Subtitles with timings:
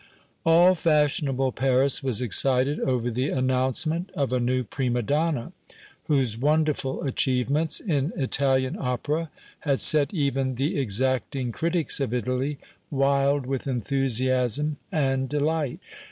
[0.43, 5.53] All fashionable Paris was excited over the announcement of a new prima donna,
[6.07, 9.29] whose wonderful achievements in Italian opera
[9.59, 12.57] had set even the exacting critics of Italy
[12.89, 15.79] wild with enthusiasm and delight.